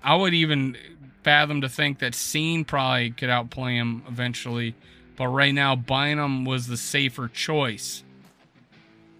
I 0.03 0.15
would 0.15 0.33
even 0.33 0.75
fathom 1.23 1.61
to 1.61 1.69
think 1.69 1.99
that 1.99 2.13
Cine 2.13 2.65
probably 2.65 3.11
could 3.11 3.29
outplay 3.29 3.75
him 3.75 4.03
eventually, 4.07 4.75
but 5.15 5.27
right 5.27 5.53
now 5.53 5.75
Bynum 5.75 6.45
was 6.45 6.67
the 6.67 6.77
safer 6.77 7.27
choice, 7.27 8.03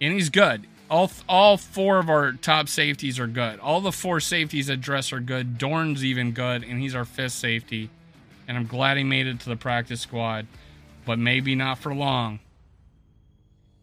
and 0.00 0.12
he's 0.12 0.30
good. 0.30 0.66
All 0.90 1.10
all 1.28 1.56
four 1.56 1.98
of 1.98 2.10
our 2.10 2.32
top 2.32 2.68
safeties 2.68 3.18
are 3.18 3.26
good. 3.26 3.60
All 3.60 3.80
the 3.80 3.92
four 3.92 4.20
safeties 4.20 4.68
at 4.68 4.80
dress 4.80 5.12
are 5.12 5.20
good. 5.20 5.56
Dorn's 5.56 6.04
even 6.04 6.32
good, 6.32 6.64
and 6.64 6.80
he's 6.80 6.94
our 6.94 7.06
fifth 7.06 7.32
safety. 7.32 7.88
And 8.46 8.58
I'm 8.58 8.66
glad 8.66 8.96
he 8.98 9.04
made 9.04 9.26
it 9.26 9.40
to 9.40 9.48
the 9.48 9.56
practice 9.56 10.00
squad, 10.02 10.46
but 11.06 11.18
maybe 11.18 11.54
not 11.54 11.78
for 11.78 11.94
long. 11.94 12.40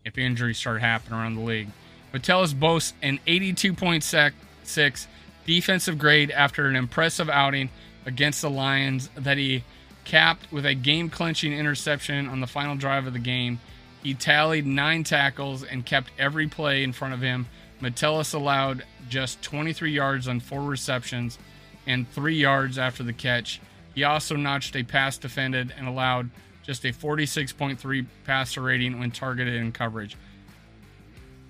If 0.09 0.17
injuries 0.17 0.57
start 0.57 0.81
happening 0.81 1.19
around 1.19 1.35
the 1.35 1.41
league, 1.41 1.67
Metellus 2.11 2.53
boasts 2.53 2.93
an 3.03 3.19
82.6 3.27 5.07
defensive 5.45 5.99
grade 5.99 6.31
after 6.31 6.65
an 6.65 6.75
impressive 6.75 7.29
outing 7.29 7.69
against 8.07 8.41
the 8.41 8.49
Lions 8.49 9.11
that 9.13 9.37
he 9.37 9.63
capped 10.05 10.51
with 10.51 10.65
a 10.65 10.73
game 10.73 11.11
clinching 11.11 11.53
interception 11.53 12.27
on 12.27 12.39
the 12.39 12.47
final 12.47 12.75
drive 12.75 13.05
of 13.05 13.13
the 13.13 13.19
game. 13.19 13.59
He 14.01 14.15
tallied 14.15 14.65
nine 14.65 15.03
tackles 15.03 15.63
and 15.63 15.85
kept 15.85 16.09
every 16.17 16.47
play 16.47 16.83
in 16.83 16.91
front 16.91 17.13
of 17.13 17.21
him. 17.21 17.45
Metellus 17.79 18.33
allowed 18.33 18.83
just 19.09 19.43
23 19.43 19.91
yards 19.91 20.27
on 20.27 20.39
four 20.39 20.63
receptions 20.63 21.37
and 21.85 22.09
three 22.09 22.35
yards 22.35 22.79
after 22.79 23.03
the 23.03 23.13
catch. 23.13 23.61
He 23.93 24.03
also 24.03 24.35
notched 24.35 24.75
a 24.75 24.81
pass 24.81 25.19
defended 25.19 25.71
and 25.77 25.87
allowed 25.87 26.31
just 26.69 26.85
a 26.85 26.89
46.3 26.89 28.05
passer 28.25 28.61
rating 28.61 28.99
when 28.99 29.09
targeted 29.09 29.55
in 29.55 29.71
coverage. 29.71 30.15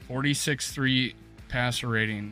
46.3 0.09 1.13
passer 1.49 1.89
rating 1.89 2.31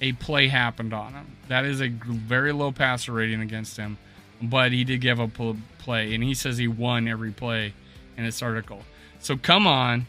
a 0.00 0.12
play 0.12 0.48
happened 0.48 0.94
on 0.94 1.12
him. 1.12 1.36
That 1.48 1.66
is 1.66 1.82
a 1.82 1.88
very 1.88 2.52
low 2.52 2.72
passer 2.72 3.12
rating 3.12 3.42
against 3.42 3.76
him, 3.76 3.98
but 4.40 4.72
he 4.72 4.82
did 4.82 5.02
give 5.02 5.20
up 5.20 5.38
a 5.38 5.56
play, 5.76 6.14
and 6.14 6.24
he 6.24 6.32
says 6.32 6.56
he 6.56 6.68
won 6.68 7.06
every 7.06 7.32
play 7.32 7.74
in 8.16 8.24
this 8.24 8.40
article. 8.40 8.80
So 9.18 9.36
come 9.36 9.66
on. 9.66 10.06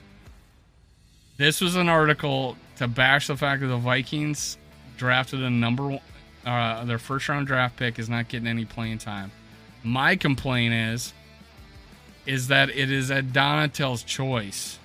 This 1.35 1.59
was 1.59 1.75
an 1.75 1.89
article 1.89 2.55
to 2.77 2.87
bash 2.87 3.27
the 3.27 3.35
fact 3.35 3.59
that 3.59 3.67
the 3.67 3.75
Vikings 3.75 4.57
drafted 4.95 5.41
a 5.41 5.49
number 5.49 5.89
one, 5.89 6.01
uh, 6.45 6.85
their 6.85 6.99
first 6.99 7.27
round 7.27 7.47
draft 7.47 7.75
pick 7.75 7.99
is 7.99 8.07
not 8.07 8.29
getting 8.29 8.47
any 8.47 8.63
playing 8.63 8.99
time. 8.99 9.29
My 9.83 10.15
complaint 10.15 10.73
is, 10.73 11.13
is 12.27 12.49
that 12.49 12.69
it 12.69 12.91
is 12.91 13.09
Ed 13.09 13.33
Donatell's 13.33 14.03
choice. 14.03 14.77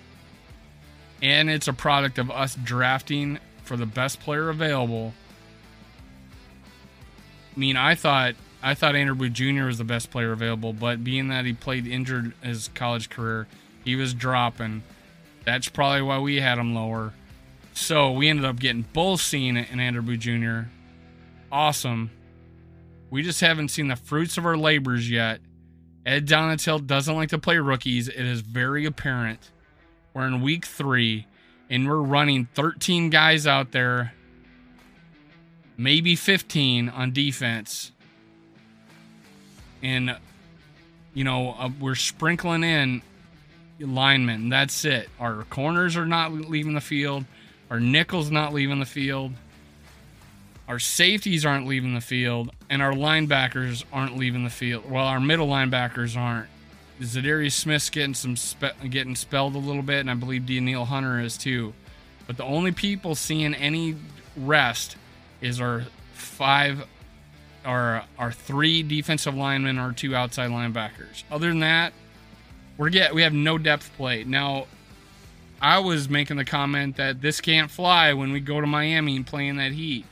And 1.21 1.51
it's 1.51 1.69
a 1.69 1.73
product 1.73 2.19
of 2.19 2.31
us 2.31 2.55
drafting 2.55 3.39
for 3.65 3.77
the 3.77 3.87
best 3.87 4.21
player 4.21 4.49
available. 4.49 5.13
I 7.55 7.61
mean, 7.61 7.77
I 7.77 7.95
thought 7.95 8.35
I 8.63 8.75
thought 8.75 8.95
Andrew 8.95 9.17
Booth 9.17 9.33
Jr. 9.33 9.65
was 9.65 9.79
the 9.79 9.85
best 9.85 10.11
player 10.11 10.33
available, 10.33 10.73
but 10.73 11.03
being 11.03 11.29
that 11.29 11.45
he 11.45 11.53
played 11.53 11.87
injured 11.87 12.33
his 12.43 12.69
college 12.69 13.11
career, 13.11 13.49
he 13.85 13.97
was 13.97 14.15
dropping. 14.15 14.85
That's 15.45 15.69
probably 15.69 16.03
why 16.03 16.21
we 16.21 16.41
had 16.41 16.59
him 16.59 16.75
lower. 16.75 17.13
So 17.75 18.13
we 18.13 18.29
ended 18.29 18.45
up 18.45 18.61
getting 18.61 18.85
both 18.93 19.21
Cine 19.21 19.67
and 19.71 19.81
Andrew 19.81 20.03
Booth 20.03 20.21
Jr. 20.21 20.69
Awesome. 21.51 22.11
We 23.11 23.23
just 23.23 23.41
haven't 23.41 23.69
seen 23.69 23.89
the 23.89 23.97
fruits 23.97 24.39
of 24.39 24.47
our 24.47 24.57
labors 24.57 25.11
yet. 25.11 25.41
Ed 26.05 26.27
Donatell 26.27 26.87
doesn't 26.87 27.15
like 27.15 27.29
to 27.31 27.39
play 27.39 27.59
rookies. 27.59 28.09
It 28.09 28.21
is 28.21 28.41
very 28.41 28.85
apparent. 28.85 29.51
We're 30.15 30.27
in 30.27 30.43
week 30.43 30.67
three 30.67 31.27
and 31.71 31.89
we're 31.89 32.03
running 32.03 32.49
13 32.55 33.11
guys 33.11 33.47
out 33.47 33.73
there 33.73 34.13
maybe 35.77 36.17
15 36.17 36.89
on 36.89 37.13
defense. 37.13 37.93
And, 39.83 40.17
you 41.13 41.25
know, 41.25 41.57
uh, 41.59 41.71
we're 41.81 41.97
sprinkling 41.97 42.63
in 42.63 43.03
linemen. 43.81 44.49
That's 44.49 44.85
it. 44.85 45.09
Our 45.19 45.43
corners 45.45 45.97
are 45.97 46.07
not 46.07 46.33
leaving 46.33 46.75
the 46.75 46.81
field. 46.81 47.25
Our 47.71 47.81
nickel's 47.81 48.31
not 48.31 48.53
leaving 48.53 48.79
the 48.79 48.87
field. 48.87 49.33
Our 50.69 50.79
safeties 50.79 51.45
aren't 51.45 51.67
leaving 51.67 51.95
the 51.95 52.01
field. 52.01 52.51
And 52.71 52.81
our 52.81 52.93
linebackers 52.93 53.85
aren't 53.93 54.17
leaving 54.17 54.45
the 54.45 54.51
field. 54.51 54.91
Well, 54.91 55.05
our 55.05 55.21
middle 55.21 55.49
linebackers 55.49 56.17
aren't. 56.17 56.49
Za'Darius 57.01 57.53
Smith's 57.53 57.91
getting 57.91 58.15
some 58.15 58.37
spe- 58.37 58.81
getting 58.89 59.17
spelled 59.17 59.55
a 59.55 59.59
little 59.59 59.83
bit, 59.83 60.01
and 60.01 60.11
I 60.11 60.15
believe 60.15 60.47
Danielle 60.47 60.85
Hunter 60.85 61.19
is 61.21 61.37
too. 61.37 61.75
But 62.27 62.37
the 62.37 62.45
only 62.45 62.73
people 62.73 63.15
seeing 63.15 63.55
any 63.55 63.97
rest 64.37 64.97
is 65.41 65.61
our 65.61 65.85
five 66.15 66.87
our 67.65 68.05
our 68.19 68.33
three 68.33 68.83
defensive 68.83 69.35
linemen, 69.35 69.79
our 69.79 69.93
two 69.93 70.15
outside 70.15 70.51
linebackers. 70.51 71.25
Other 71.31 71.49
than 71.49 71.61
that, 71.61 71.93
we're 72.77 72.91
get 72.91 73.15
we 73.15 73.23
have 73.23 73.33
no 73.33 73.59
depth 73.59 73.91
play. 73.97 74.25
Now, 74.25 74.67
I 75.61 75.79
was 75.79 76.09
making 76.09 76.37
the 76.37 76.45
comment 76.45 76.97
that 76.97 77.21
this 77.21 77.41
can't 77.41 77.71
fly 77.71 78.13
when 78.13 78.33
we 78.33 78.41
go 78.41 78.61
to 78.61 78.67
Miami 78.67 79.17
and 79.17 79.27
play 79.27 79.49
in 79.49 79.57
that 79.57 79.73
heat. 79.73 80.05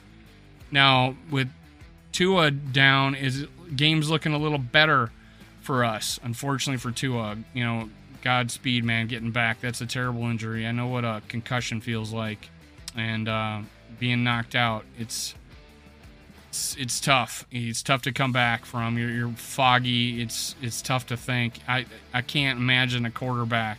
Now, 0.71 1.17
with 1.31 1.49
Tua 2.13 2.51
down, 2.51 3.15
is 3.15 3.47
game's 3.75 4.11
looking 4.11 4.33
a 4.33 4.39
little 4.39 4.59
better 4.59 5.11
for 5.61 5.85
us. 5.85 6.19
Unfortunately 6.23 6.79
for 6.79 6.91
Tua, 6.91 7.39
you 7.55 7.65
know, 7.65 7.89
Godspeed, 8.23 8.85
man, 8.85 9.07
getting 9.07 9.31
back. 9.31 9.61
That's 9.61 9.81
a 9.81 9.87
terrible 9.87 10.25
injury. 10.25 10.67
I 10.67 10.73
know 10.73 10.87
what 10.87 11.05
a 11.05 11.23
concussion 11.29 11.81
feels 11.81 12.13
like, 12.13 12.51
and 12.95 13.29
uh, 13.29 13.61
being 13.99 14.23
knocked 14.25 14.55
out. 14.55 14.85
It's 14.99 15.35
it's, 16.49 16.77
it's 16.77 17.01
tough. 17.01 17.47
It's 17.51 17.83
tough 17.83 18.03
to 18.03 18.13
come 18.13 18.33
back 18.33 18.67
from. 18.67 18.99
You're, 18.99 19.11
you're 19.11 19.31
foggy. 19.31 20.21
It's 20.21 20.55
it's 20.61 20.83
tough 20.83 21.07
to 21.07 21.17
think. 21.17 21.61
I 21.67 21.87
I 22.13 22.23
can't 22.23 22.59
imagine 22.59 23.07
a 23.07 23.11
quarterback 23.11 23.79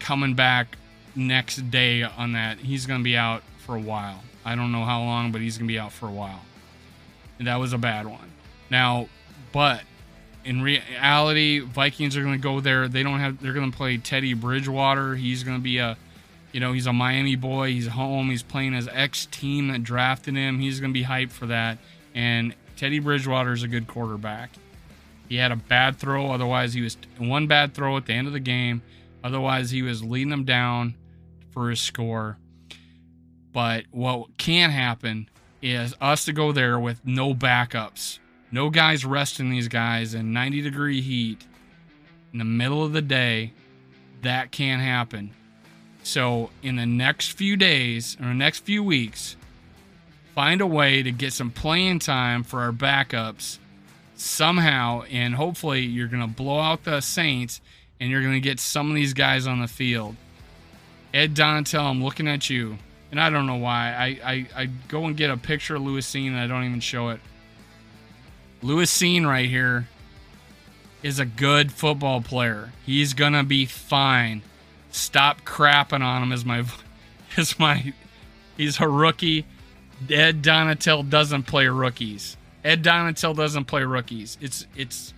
coming 0.00 0.34
back 0.34 0.76
next 1.14 1.70
day 1.70 2.02
on 2.02 2.32
that. 2.32 2.58
He's 2.58 2.86
going 2.86 3.00
to 3.00 3.04
be 3.04 3.16
out 3.16 3.42
for 3.58 3.76
a 3.76 3.80
while. 3.80 4.22
I 4.44 4.54
don't 4.54 4.72
know 4.72 4.84
how 4.84 5.02
long, 5.02 5.32
but 5.32 5.40
he's 5.40 5.58
going 5.58 5.68
to 5.68 5.72
be 5.72 5.78
out 5.78 5.92
for 5.92 6.06
a 6.06 6.12
while. 6.12 6.40
And 7.38 7.46
that 7.46 7.56
was 7.56 7.72
a 7.72 7.78
bad 7.78 8.06
one. 8.06 8.30
Now, 8.70 9.08
but 9.52 9.82
in 10.44 10.62
reality, 10.62 11.60
Vikings 11.60 12.16
are 12.16 12.22
going 12.22 12.34
to 12.34 12.42
go 12.42 12.60
there. 12.60 12.88
They 12.88 13.02
don't 13.02 13.20
have. 13.20 13.40
They're 13.40 13.52
going 13.52 13.70
to 13.70 13.76
play 13.76 13.98
Teddy 13.98 14.34
Bridgewater. 14.34 15.14
He's 15.14 15.44
going 15.44 15.56
to 15.56 15.62
be 15.62 15.78
a 15.78 15.96
you 16.52 16.60
know, 16.60 16.72
he's 16.72 16.86
a 16.86 16.92
Miami 16.92 17.36
boy. 17.36 17.68
He's 17.68 17.86
home. 17.86 18.30
He's 18.30 18.42
playing 18.42 18.72
his 18.72 18.88
ex 18.92 19.26
team 19.26 19.68
that 19.68 19.82
drafted 19.82 20.34
him. 20.34 20.58
He's 20.58 20.80
going 20.80 20.92
to 20.92 20.98
be 20.98 21.04
hyped 21.04 21.30
for 21.30 21.46
that. 21.46 21.78
And 22.14 22.54
Teddy 22.76 22.98
Bridgewater 22.98 23.52
is 23.52 23.62
a 23.62 23.68
good 23.68 23.86
quarterback. 23.86 24.50
He 25.28 25.36
had 25.36 25.52
a 25.52 25.56
bad 25.56 25.96
throw. 25.98 26.32
Otherwise, 26.32 26.74
he 26.74 26.80
was 26.80 26.96
one 27.18 27.46
bad 27.46 27.74
throw 27.74 27.96
at 27.96 28.06
the 28.06 28.14
end 28.14 28.26
of 28.26 28.32
the 28.32 28.40
game. 28.40 28.82
Otherwise, 29.22 29.70
he 29.70 29.82
was 29.82 30.02
leading 30.02 30.30
them 30.30 30.44
down 30.44 30.94
for 31.52 31.70
his 31.70 31.80
score. 31.80 32.38
But 33.52 33.84
what 33.90 34.36
can 34.36 34.70
happen 34.70 35.28
is 35.62 35.94
us 36.00 36.24
to 36.24 36.32
go 36.32 36.52
there 36.52 36.78
with 36.78 37.04
no 37.04 37.34
backups, 37.34 38.18
no 38.50 38.70
guys 38.70 39.04
resting 39.04 39.50
these 39.50 39.68
guys 39.68 40.14
in 40.14 40.32
90 40.32 40.62
degree 40.62 41.00
heat 41.00 41.46
in 42.32 42.38
the 42.38 42.44
middle 42.44 42.84
of 42.84 42.92
the 42.92 43.02
day. 43.02 43.52
That 44.22 44.52
can 44.52 44.80
happen. 44.80 45.30
So, 46.02 46.50
in 46.62 46.76
the 46.76 46.86
next 46.86 47.32
few 47.32 47.56
days 47.56 48.16
or 48.20 48.26
the 48.26 48.34
next 48.34 48.64
few 48.64 48.82
weeks, 48.82 49.36
find 50.34 50.60
a 50.60 50.66
way 50.66 51.02
to 51.02 51.10
get 51.10 51.32
some 51.32 51.50
playing 51.50 51.98
time 51.98 52.42
for 52.42 52.60
our 52.60 52.72
backups 52.72 53.58
somehow. 54.14 55.02
And 55.10 55.34
hopefully, 55.34 55.80
you're 55.80 56.08
going 56.08 56.22
to 56.22 56.34
blow 56.34 56.58
out 56.58 56.84
the 56.84 57.00
Saints 57.00 57.60
and 57.98 58.10
you're 58.10 58.22
going 58.22 58.34
to 58.34 58.40
get 58.40 58.58
some 58.58 58.88
of 58.88 58.94
these 58.94 59.12
guys 59.12 59.46
on 59.46 59.60
the 59.60 59.68
field. 59.68 60.16
Ed 61.12 61.34
Donatell, 61.34 61.84
I'm 61.84 62.02
looking 62.02 62.28
at 62.28 62.48
you. 62.48 62.78
And 63.10 63.20
I 63.20 63.30
don't 63.30 63.46
know 63.46 63.56
why. 63.56 63.92
I, 63.92 64.32
I, 64.32 64.46
I 64.54 64.66
go 64.88 65.06
and 65.06 65.16
get 65.16 65.30
a 65.30 65.36
picture 65.36 65.76
of 65.76 65.82
Lewis 65.82 66.10
Cine 66.10 66.28
and 66.28 66.38
I 66.38 66.46
don't 66.46 66.64
even 66.64 66.80
show 66.80 67.08
it. 67.08 67.20
Lewis 68.62 68.96
Cine 68.96 69.26
right 69.26 69.48
here 69.48 69.88
is 71.02 71.18
a 71.18 71.24
good 71.24 71.72
football 71.72 72.20
player. 72.20 72.72
He's 72.84 73.14
to 73.14 73.42
be 73.42 73.66
fine. 73.66 74.42
Stop 74.90 75.42
crapping 75.42 76.02
on 76.02 76.22
him 76.22 76.32
as 76.32 76.44
my 76.44 76.64
as 77.36 77.58
my 77.58 77.92
he's 78.56 78.80
a 78.80 78.88
rookie. 78.88 79.46
Ed 80.08 80.42
Donatell 80.42 81.08
doesn't 81.08 81.44
play 81.44 81.68
rookies. 81.68 82.36
Ed 82.64 82.82
Donatell 82.82 83.36
doesn't 83.36 83.64
play 83.66 83.82
rookies. 83.84 84.36
It's 84.40 84.66
it's 84.76 85.14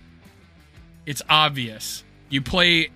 it's 1.05 1.21
obvious. 1.29 2.03
You 2.29 2.41
play 2.41 2.89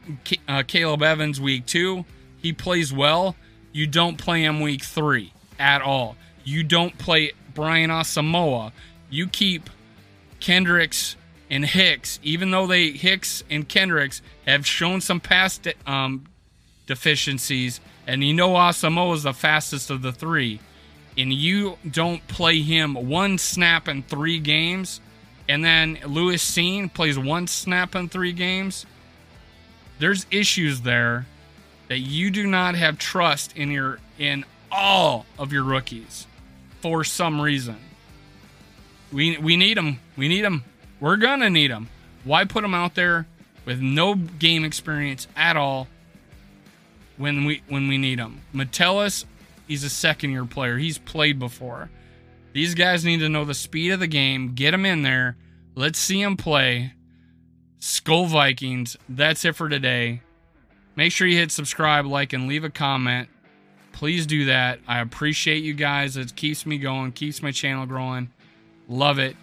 uh, 0.48 0.64
Caleb 0.66 1.04
Evans 1.04 1.40
week 1.40 1.66
two, 1.66 2.06
he 2.38 2.54
plays 2.54 2.94
well. 2.94 3.36
You 3.78 3.86
don't 3.86 4.18
play 4.18 4.44
him 4.44 4.60
week 4.60 4.84
three 4.84 5.34
at 5.60 5.84
all. 5.84 6.16
You 6.44 6.64
don't 6.64 6.98
play 6.98 7.34
Brian 7.54 7.92
Asamoah. 7.92 8.72
You 9.08 9.28
keep 9.28 9.70
Kendricks 10.40 11.16
and 11.52 11.64
Hicks, 11.64 12.20
even 12.24 12.50
though 12.50 12.66
they 12.66 12.90
Hicks 12.90 13.44
and 13.52 13.70
Kendricks 13.70 14.24
have 14.48 14.66
shown 14.66 15.00
some 15.00 15.20
past 15.20 15.68
um, 15.86 16.26
deficiencies, 16.88 17.80
and 18.08 18.24
you 18.24 18.34
know 18.34 18.54
Asamoah 18.54 19.14
is 19.14 19.22
the 19.22 19.32
fastest 19.32 19.92
of 19.92 20.02
the 20.02 20.12
three, 20.12 20.60
and 21.16 21.32
you 21.32 21.78
don't 21.88 22.28
play 22.28 22.62
him 22.62 22.96
one 22.96 23.38
snap 23.38 23.88
in 23.88 24.02
three 24.02 24.40
games, 24.40 25.02
and 25.48 25.64
then 25.64 26.00
Lewis 26.04 26.44
Cine 26.44 26.92
plays 26.92 27.20
one 27.20 27.46
snap 27.46 27.94
in 27.94 28.10
three 28.10 28.34
games, 28.34 28.88
there's 30.00 30.26
issues 30.32 30.82
there 30.82 31.28
that 31.88 32.00
you 32.00 32.30
do 32.30 32.46
not 32.46 32.76
have 32.76 32.98
trust 32.98 33.56
in 33.56 33.72
your 33.72 34.00
in 34.18 34.46
all 34.72 35.26
of 35.40 35.54
your 35.54 35.64
rookies 35.64 36.28
for 36.82 37.04
some 37.04 37.40
reason. 37.42 37.78
We 39.12 39.38
we 39.38 39.58
need 39.58 39.78
them. 39.78 40.00
We 40.16 40.28
need 40.28 40.44
them. 40.44 40.64
We're 41.00 41.18
gonna 41.18 41.50
need 41.50 41.72
them. 41.72 41.90
Why 42.24 42.46
put 42.46 42.62
them 42.62 42.74
out 42.74 42.96
there 42.96 43.28
with 43.66 43.80
no 43.80 44.16
game 44.16 44.66
experience 44.66 45.28
at 45.36 45.56
all 45.56 45.88
when 47.18 47.46
we 47.46 47.62
when 47.68 47.88
we 47.88 47.98
need 47.98 48.20
them? 48.20 48.42
Metellus, 48.52 49.26
he's 49.68 49.84
a 49.84 49.90
second 49.90 50.32
year 50.32 50.46
player. 50.46 50.78
He's 50.78 50.98
played 50.98 51.40
before. 51.40 51.90
These 52.54 52.74
guys 52.76 53.06
need 53.06 53.20
to 53.20 53.30
know 53.30 53.46
the 53.46 53.54
speed 53.54 53.92
of 53.92 54.00
the 54.00 54.08
game. 54.08 54.54
Get 54.56 54.72
them 54.72 54.86
in 54.86 55.04
there. 55.04 55.38
Let's 55.76 56.00
see 56.00 56.24
them 56.24 56.38
play. 56.38 56.94
Skull 57.80 58.26
Vikings. 58.26 58.98
That's 59.08 59.46
it 59.46 59.56
for 59.56 59.70
today. 59.70 60.22
Make 60.98 61.12
sure 61.12 61.28
you 61.28 61.38
hit 61.38 61.52
subscribe, 61.52 62.08
like, 62.08 62.34
and 62.34 62.48
leave 62.48 62.64
a 62.64 62.72
comment. 62.72 63.30
Please 63.94 64.26
do 64.26 64.46
that. 64.46 64.80
I 64.88 65.00
appreciate 65.00 65.64
you 65.64 65.76
guys. 65.76 66.18
It 66.18 66.36
keeps 66.36 66.66
me 66.66 66.80
going, 66.80 67.12
keeps 67.12 67.42
my 67.42 67.52
channel 67.52 67.86
growing. 67.86 68.32
Love 68.90 69.20
it. 69.20 69.36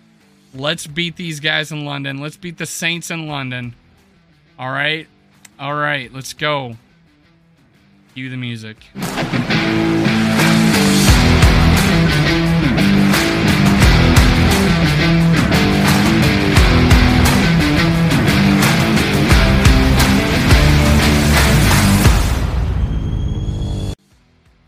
Let's 0.53 0.87
beat 0.89 1.17
these 1.17 1.39
guys 1.39 1.71
in 1.71 1.85
London. 1.85 2.19
Let's 2.19 2.37
beat 2.37 2.59
the 2.59 2.67
Saints 2.67 3.11
in 3.11 3.29
London. 3.29 3.75
All 4.59 4.71
right. 4.71 5.07
All 5.59 5.75
right. 5.75 6.13
Let's 6.13 6.33
go. 6.33 6.77
Cue 8.15 8.31
the 8.31 8.37
music. 8.37 8.77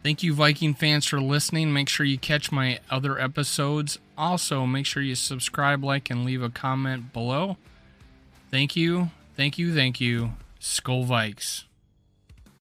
Thank 0.07 0.23
you, 0.23 0.35
Viking 0.35 0.73
fans, 0.73 1.05
for 1.05 1.21
listening. 1.21 1.73
Make 1.73 1.89
sure 1.89 2.07
you 2.07 2.17
catch 2.17 2.53
my 2.53 2.79
other 2.89 3.19
episodes. 3.19 3.99
Also, 4.17 4.65
make 4.65 4.87
sure 4.87 5.03
you 5.03 5.17
subscribe, 5.17 5.83
like, 5.83 6.11
and 6.11 6.25
leave 6.25 6.45
a 6.45 6.49
comment 6.49 7.13
below. 7.13 7.57
Thank 8.49 8.77
you, 8.77 9.11
thank 9.37 9.59
you, 9.59 9.75
thank 9.75 10.01
you. 10.01 10.35
Skull 10.61 11.05
Vikes. 11.07 11.65